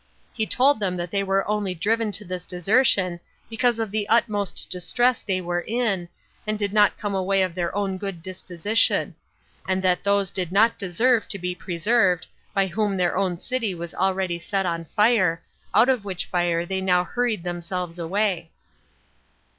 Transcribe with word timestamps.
He 0.33 0.47
told 0.47 0.79
them 0.79 0.97
that 0.97 1.11
they 1.11 1.21
were 1.21 1.47
only 1.47 1.75
driven 1.75 2.11
to 2.13 2.25
this 2.25 2.43
desertion 2.43 3.19
because 3.51 3.77
of 3.77 3.91
the 3.91 4.09
utmost 4.09 4.67
distress 4.71 5.21
they 5.21 5.39
were 5.41 5.59
in, 5.61 6.09
and 6.47 6.57
did 6.57 6.73
not 6.73 6.97
come 6.97 7.13
away 7.13 7.43
of 7.43 7.53
their 7.53 7.75
own 7.75 7.99
good 7.99 8.23
disposition; 8.23 9.13
and 9.67 9.83
that 9.83 10.03
those 10.03 10.31
did 10.31 10.51
not 10.51 10.79
deserve 10.79 11.27
to 11.27 11.37
be 11.37 11.53
preserved, 11.53 12.25
by 12.51 12.65
whom 12.65 12.97
their 12.97 13.15
own 13.15 13.39
city 13.39 13.75
was 13.75 13.93
already 13.93 14.39
set 14.39 14.65
on 14.65 14.85
fire, 14.95 15.39
out 15.71 15.87
of 15.87 16.03
which 16.03 16.25
fire 16.25 16.65
they 16.65 16.81
now 16.81 17.03
hurried 17.03 17.43
themselves 17.43 17.99
away. 17.99 18.49